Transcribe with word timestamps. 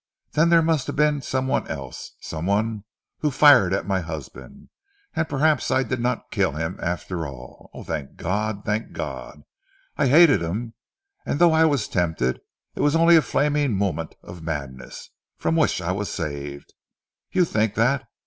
Then 0.31 0.49
there 0.49 0.63
must 0.63 0.87
have 0.87 0.95
been 0.95 1.21
some 1.21 1.45
one 1.45 1.67
else, 1.67 2.13
some 2.21 2.47
one 2.47 2.85
who 3.19 3.29
fired 3.29 3.71
at 3.71 3.85
my 3.85 3.99
husband, 3.99 4.69
and 5.15 5.29
perhaps 5.29 5.69
I 5.69 5.83
did 5.83 5.99
not 5.99 6.31
kill 6.31 6.53
him 6.53 6.79
after 6.81 7.27
all. 7.27 7.69
Oh! 7.71 7.83
thank 7.83 8.15
God! 8.15 8.63
Thank 8.65 8.93
God! 8.93 9.43
I 9.97 10.07
hated 10.07 10.41
him, 10.41 10.73
and 11.23 11.37
though 11.37 11.53
I 11.53 11.65
was 11.65 11.87
tempted, 11.87 12.41
it 12.75 12.81
was 12.81 12.95
only 12.95 13.15
a 13.15 13.21
flaming 13.21 13.75
moment 13.77 14.15
of 14.23 14.41
madness, 14.41 15.11
from 15.37 15.55
which 15.55 15.79
I 15.83 15.91
was 15.91 16.09
saved. 16.09 16.73
You 17.31 17.45
think 17.45 17.75
that? 17.75 18.07